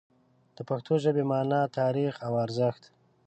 د 0.55 0.57
پښتو 0.69 0.93
ژبې 1.03 1.23
مانا، 1.31 1.61
تاریخ 1.79 2.13
او 2.25 2.33
ارزښت 2.45 2.83